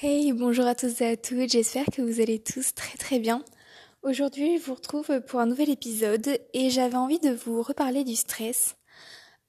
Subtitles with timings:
[0.00, 3.44] Hey, bonjour à tous et à toutes, j'espère que vous allez tous très très bien.
[4.04, 8.14] Aujourd'hui, je vous retrouve pour un nouvel épisode et j'avais envie de vous reparler du
[8.14, 8.76] stress.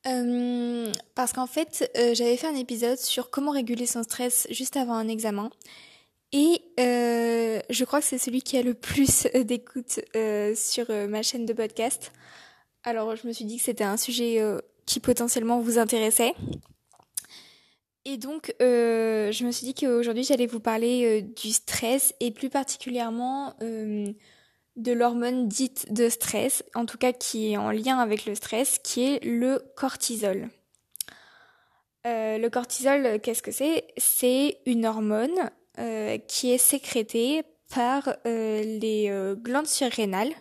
[0.08, 4.76] Euh, parce qu'en fait, euh, j'avais fait un épisode sur comment réguler son stress juste
[4.76, 5.52] avant un examen.
[6.32, 10.00] Et euh, je crois que c'est celui qui a le plus d'écoute
[10.56, 12.12] sur ma chaîne de podcast.
[12.84, 14.42] Alors je me suis dit que c'était un sujet
[14.88, 16.34] qui potentiellement vous intéressait.
[18.06, 22.32] Et donc, euh, je me suis dit qu'aujourd'hui, j'allais vous parler euh, du stress et
[22.32, 24.12] plus particulièrement euh,
[24.78, 28.80] de l'hormone dite de stress, en tout cas qui est en lien avec le stress,
[28.80, 30.50] qui est le cortisol.
[32.06, 33.86] le cortisol, qu'est-ce que c'est?
[33.98, 35.52] C'est une hormone
[36.28, 40.32] qui est sécrétée par les glandes surrénales.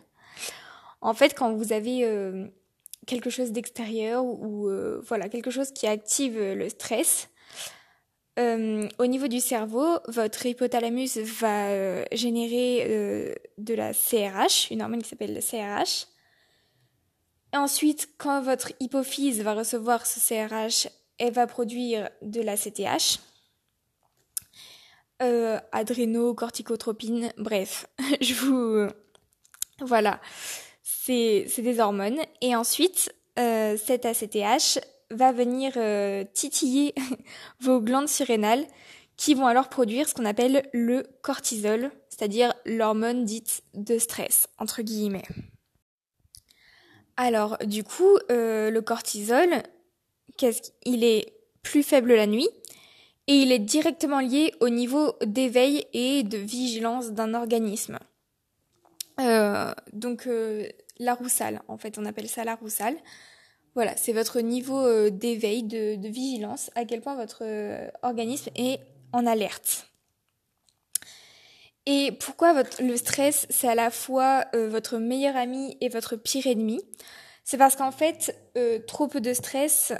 [1.00, 2.06] En fait, quand vous avez
[3.06, 4.70] quelque chose d'extérieur ou
[5.02, 7.28] voilà quelque chose qui active le stress,
[8.38, 14.80] euh, au niveau du cerveau, votre hypothalamus va euh, générer euh, de la CRH, une
[14.80, 16.07] hormone qui s'appelle la CRH.
[17.52, 23.18] ensuite, quand votre hypophyse va recevoir ce CRH, elle va produire de la CTH,
[25.73, 27.88] adrénocorticotropine, bref,
[28.21, 28.88] je vous...
[29.80, 30.21] voilà,
[30.82, 32.21] c'est des hormones.
[32.40, 34.79] Et ensuite, cette ACTH
[35.10, 36.95] va venir euh, titiller
[37.60, 38.66] vos glandes surrénales
[39.16, 44.82] qui vont alors produire ce qu'on appelle le cortisol, c'est-à-dire l'hormone dite de stress, entre
[44.82, 45.24] guillemets.
[47.16, 49.62] Alors, du coup, euh, le cortisol,
[50.84, 52.48] il est plus faible la nuit
[53.26, 57.98] et il est directement lié au niveau d'éveil et de vigilance d'un organisme.
[59.20, 60.28] Euh, donc,
[61.00, 62.96] la roussale, en fait, on appelle ça la roussale.
[63.74, 68.81] Voilà, c'est votre niveau euh, d'éveil, de, vigilance, à quel point votre euh, organisme est
[69.12, 69.87] en alerte.
[71.87, 76.47] Et pourquoi le stress, c'est à la fois euh, votre meilleur ami et votre pire
[76.47, 76.81] ennemi?
[77.45, 78.37] C'est parce qu'en fait,
[78.87, 79.95] trop peu de stress,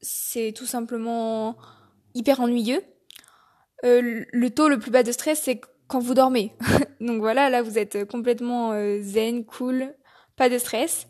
[0.00, 1.56] c'est tout simplement
[2.14, 2.82] hyper ennuyeux.
[3.84, 6.52] le taux le plus bas de stress, c'est quand vous dormez.
[7.00, 9.94] Donc voilà, là, vous êtes complètement zen, cool,
[10.34, 11.06] pas de stress.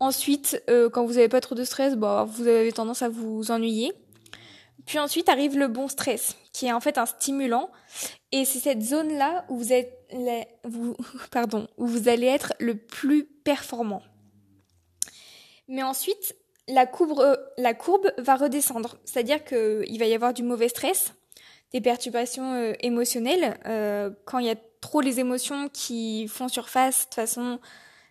[0.00, 3.50] Ensuite, euh, quand vous n'avez pas trop de stress, bah, vous avez tendance à vous
[3.50, 3.92] ennuyer.
[4.86, 7.70] Puis ensuite arrive le bon stress, qui est en fait un stimulant.
[8.32, 9.92] Et c'est cette zone-là où vous êtes,
[10.64, 10.96] vous,
[11.30, 14.02] pardon, où vous allez être le plus performant.
[15.68, 16.34] Mais ensuite,
[16.68, 17.22] la courbe,
[17.58, 18.96] la courbe va redescendre.
[19.04, 21.12] C'est-à-dire qu'il va y avoir du mauvais stress,
[21.72, 23.58] des perturbations euh, émotionnelles.
[23.66, 27.58] Euh, quand il y a trop les émotions qui font surface, de toute façon,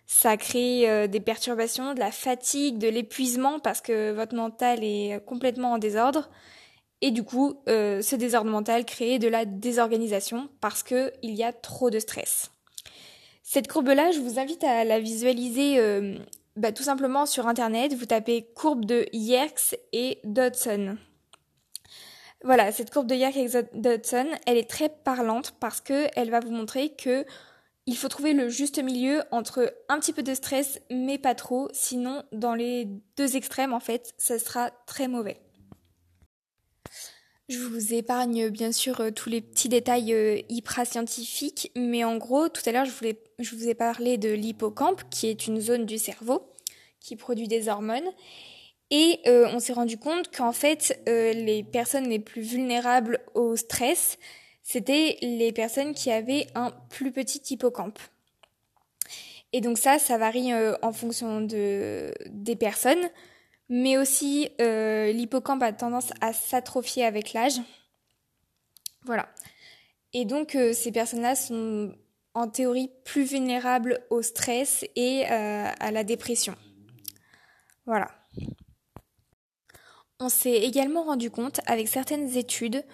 [0.08, 5.22] ça crée euh, des perturbations, de la fatigue, de l'épuisement parce que votre mental est
[5.26, 6.30] complètement en désordre.
[7.02, 11.52] Et du coup, euh, ce désordre mental crée de la désorganisation parce qu'il y a
[11.52, 12.50] trop de stress.
[13.42, 16.18] Cette courbe-là, je vous invite à la visualiser euh,
[16.56, 17.92] bah, tout simplement sur Internet.
[17.92, 20.96] Vous tapez courbe de Yerkes et Dodson.
[22.44, 26.50] Voilà, cette courbe de Yerkes et Dodson, elle est très parlante parce qu'elle va vous
[26.50, 27.26] montrer que
[27.88, 31.68] il faut trouver le juste milieu entre un petit peu de stress mais pas trop,
[31.72, 35.40] sinon dans les deux extrêmes en fait, ça sera très mauvais.
[37.48, 42.18] Je vous épargne bien sûr euh, tous les petits détails euh, hyper scientifiques, mais en
[42.18, 45.96] gros, tout à l'heure, je, vous ai parlé de l'hippocampe, qui est une zone du
[45.96, 46.42] cerveau
[47.00, 48.10] qui produit des hormones.
[48.90, 54.18] Et euh, on s'est rendu compte qu'en fait, les personnes les plus vulnérables au stress,
[54.70, 57.98] c'était les personnes qui avaient un plus petit hippocampe.
[59.54, 63.08] Et donc ça, ça varie euh, en fonction de, des personnes,
[63.70, 67.62] mais aussi euh, l'hippocampe a tendance à s'atrophier avec l'âge.
[69.06, 69.30] Voilà.
[70.12, 71.94] Et donc euh, ces personnes-là sont
[72.34, 76.54] en théorie plus vulnérables au stress et à la dépression.
[77.86, 78.10] Voilà.
[80.20, 82.84] On s'est également rendu compte avec certaines études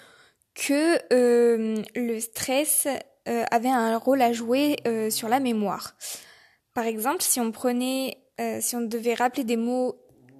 [0.54, 2.86] que euh, le stress
[3.28, 5.94] euh, avait un rôle à jouer euh, sur la mémoire.
[6.74, 8.18] Par exemple, si on prenait,
[8.60, 9.94] si on devait rappeler des mots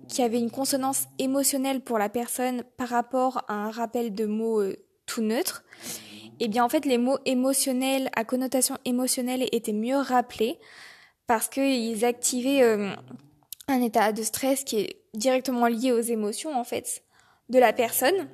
[0.09, 4.61] qui avaient une consonance émotionnelle pour la personne par rapport à un rappel de mots
[5.07, 5.63] tout neutres,
[6.41, 10.59] eh bien en fait les mots émotionnels à connotation émotionnelle étaient mieux rappelés
[11.29, 12.65] parce qu'ils activaient
[13.69, 17.05] un état de stress qui est directement lié aux émotions en fait
[17.49, 18.29] de la personne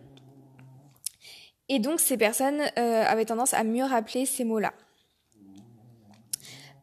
[1.70, 4.74] et donc ces personnes euh, avaient tendance à mieux rappeler ces mots-là.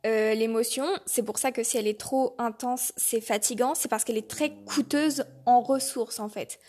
[0.08, 4.04] Euh, l'émotion, c'est pour ça que si elle est trop intense, c'est fatigant, c'est parce
[4.04, 6.60] qu'elle est très coûteuse en ressources en fait.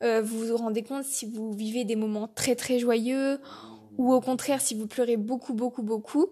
[0.00, 3.40] vous vous rendez compte si vous vivez des moments très très joyeux
[3.98, 6.26] ou au contraire si vous pleurez beaucoup beaucoup beaucoup.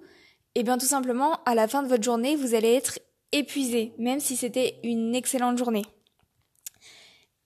[0.55, 2.99] Et eh bien tout simplement, à la fin de votre journée, vous allez être
[3.33, 5.85] épuisé, même si c'était une excellente journée.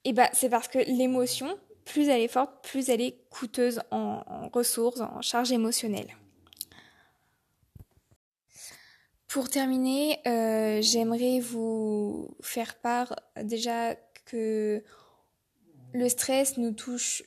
[0.07, 3.81] Et eh ben c'est parce que l'émotion, plus elle est forte, plus elle est coûteuse
[3.91, 6.09] en, ressources, en charge émotionnelle.
[9.29, 14.83] Pour terminer, euh, j'aimerais vous faire part déjà que
[15.93, 17.25] le stress nous touche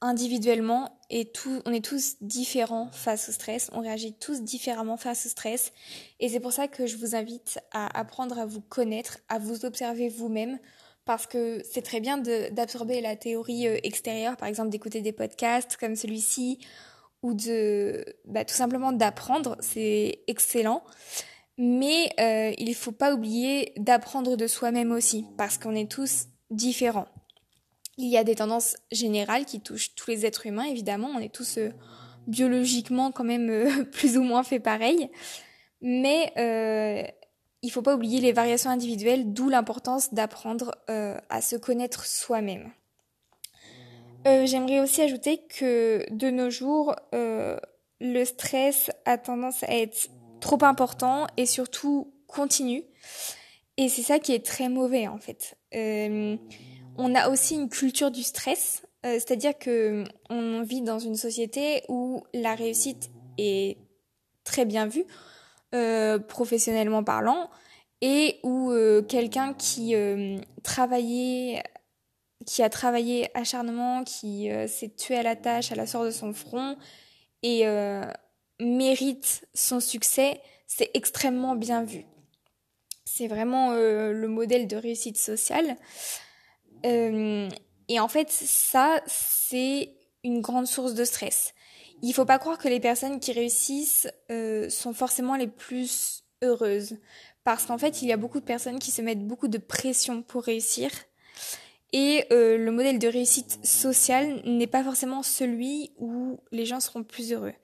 [0.00, 1.32] individuellement et
[1.64, 5.72] on est tous différents face au stress, on réagit tous différemment face au stress
[6.20, 9.64] et c'est pour ça que je vous invite à apprendre à vous connaître, à vous
[9.64, 10.58] observer vous-même
[11.06, 15.76] parce que c'est très bien d'absorber la théorie euh, extérieure, par exemple d'écouter des podcasts
[15.76, 16.58] comme celui-ci
[17.22, 20.82] ou de bah, tout simplement d'apprendre, c'est excellent.
[21.58, 26.26] Mais euh, il ne faut pas oublier d'apprendre de soi-même aussi, parce qu'on est tous
[26.50, 27.08] différents.
[27.96, 31.32] Il y a des tendances générales qui touchent tous les êtres humains, évidemment, on est
[31.32, 31.70] tous euh,
[32.26, 35.08] biologiquement quand même plus ou moins fait pareil.
[35.80, 36.32] Mais
[37.62, 42.70] il faut pas oublier les variations individuelles, d'où l'importance d'apprendre euh, à se connaître soi-même.
[44.26, 47.56] Euh, j'aimerais aussi ajouter que de nos jours, euh,
[48.00, 50.08] le stress a tendance à être
[50.40, 52.82] trop important et surtout continu.
[53.76, 55.56] Et c'est ça qui est très mauvais en fait.
[55.72, 62.24] on a aussi une culture du stress, c'est-à-dire que on vit dans une société où
[62.32, 63.76] la réussite est
[64.44, 65.04] très bien vue.
[65.74, 67.50] Euh, professionnellement parlant,
[68.00, 70.38] et où euh, quelqu'un qui euh,
[72.46, 76.32] qui a travaillé acharnement, qui s'est tué à la tâche, à la sorte de son
[76.32, 76.76] front,
[77.42, 77.64] et
[78.60, 82.04] mérite son succès, c'est extrêmement bien vu.
[83.04, 85.76] C'est vraiment le modèle de réussite sociale.
[86.84, 91.54] et en fait, ça, c'est une grande source de stress
[92.02, 96.98] il faut pas croire que les personnes qui réussissent euh, sont forcément les plus heureuses.
[97.44, 100.22] Parce qu'en fait, il y a beaucoup de personnes qui se mettent beaucoup de pression
[100.22, 100.90] pour réussir.
[101.92, 107.04] Et euh, le modèle de réussite sociale n'est pas forcément celui où les gens seront
[107.04, 107.54] plus heureux.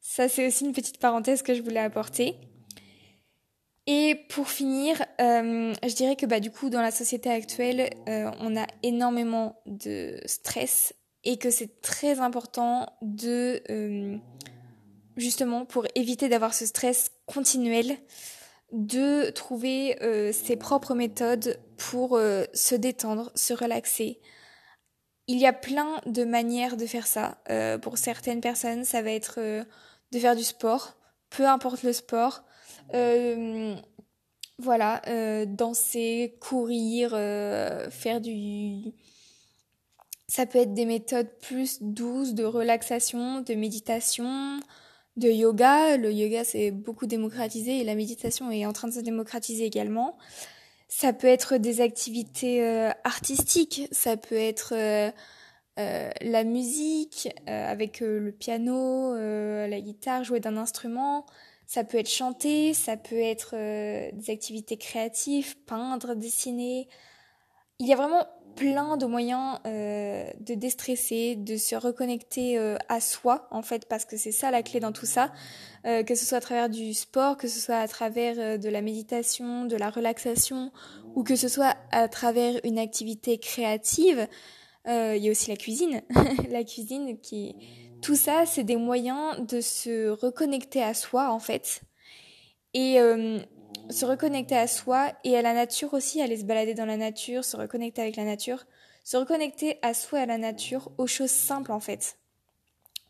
[0.00, 2.36] Ça, c'est aussi une petite parenthèse que je voulais apporter.
[3.86, 8.56] Et pour finir, euh, je dirais que bah, du coup, dans la société actuelle, on
[8.56, 10.94] a énormément de stress
[11.24, 14.16] et que c'est très important de euh,
[15.16, 17.98] justement pour éviter d'avoir ce stress continuel
[18.72, 24.20] de trouver euh, ses propres méthodes pour euh, se détendre, se relaxer.
[25.26, 27.38] Il y a plein de manières de faire ça.
[27.82, 30.96] pour certaines personnes, ça va être de faire du sport,
[31.28, 32.42] peu importe le sport.
[34.58, 35.02] voilà,
[35.46, 38.92] danser, courir, faire du
[40.30, 44.60] ça peut être des méthodes plus douces de relaxation, de méditation,
[45.16, 45.96] de yoga.
[45.96, 50.16] Le yoga s'est beaucoup démocratisé et la méditation est en train de se démocratiser également.
[50.86, 55.10] Ça peut être des activités euh, artistiques, ça peut être euh,
[55.80, 61.26] euh, la musique avec le piano, la guitare, jouer d'un instrument.
[61.66, 63.56] Ça peut être chanter, ça peut être
[64.14, 66.86] des activités créatives, peindre, dessiner.
[67.80, 73.00] Il y a vraiment plein de moyens euh, de déstresser, de se reconnecter euh, à
[73.00, 75.32] soi en fait parce que c'est ça la clé dans tout ça,
[75.86, 78.82] euh, que ce soit à travers du sport, que ce soit à travers de la
[78.82, 80.72] méditation, de la relaxation
[81.14, 84.28] ou que ce soit à travers une activité créative.
[84.86, 86.02] Il y a aussi la cuisine,
[86.50, 87.54] la cuisine qui
[88.02, 91.80] tout ça c'est des moyens de se reconnecter à soi en fait.
[92.74, 92.98] Et
[93.90, 97.44] se reconnecter à soi et à la nature aussi, aller se balader dans la nature,
[97.44, 98.64] se reconnecter avec la nature,
[99.04, 102.18] se reconnecter à soi et à la nature, aux choses simples en fait,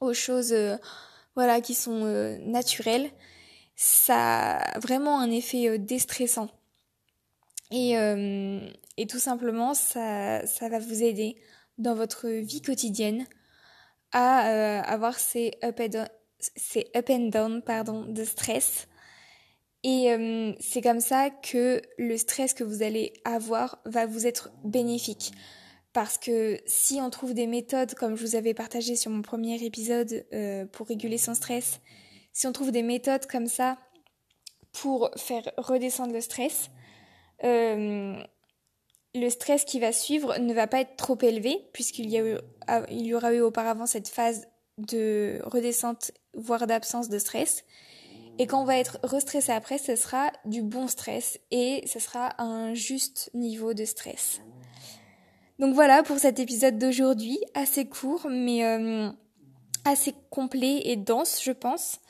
[0.00, 0.76] aux choses euh,
[1.34, 3.10] voilà qui sont euh, naturelles,
[3.76, 6.48] ça a vraiment un effet euh, déstressant.
[7.72, 7.92] Et,
[8.96, 11.36] et tout simplement, ça, ça va vous aider
[11.78, 13.26] dans votre vie quotidienne
[14.10, 16.06] à avoir ces up, and
[16.56, 18.88] ces up and down pardon, de stress
[19.82, 24.50] et euh, c'est comme ça que le stress que vous allez avoir va vous être
[24.64, 25.32] bénéfique.
[25.92, 29.62] Parce que si on trouve des méthodes, comme je vous avais partagé sur mon premier
[29.64, 31.80] épisode euh, pour réguler son stress,
[32.32, 33.78] si on trouve des méthodes comme ça
[34.72, 36.70] pour faire redescendre le stress,
[37.42, 38.22] euh,
[39.14, 42.22] le stress qui va suivre ne va pas être trop élevé, puisqu'il y,
[42.90, 44.46] il y aura eu auparavant cette phase
[44.78, 47.64] de redescente, voire d'absence de stress.
[48.40, 52.40] Et quand on va être restressé après, ce sera du bon stress et ce sera
[52.42, 54.40] un juste niveau de stress.
[55.58, 58.62] Donc voilà pour cet épisode d'aujourd'hui, assez court mais
[59.84, 62.00] assez complet et dense je pense.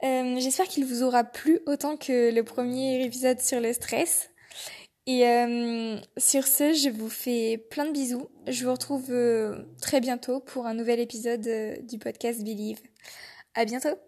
[0.00, 4.30] J'espère qu'il vous aura plu autant que le premier épisode sur le stress.
[5.06, 8.30] Et euh, sur ce, je vous fais plein de bisous.
[8.46, 12.80] Je vous retrouve euh, très bientôt pour un nouvel épisode euh, du podcast Believe.
[13.54, 13.98] À bientôt!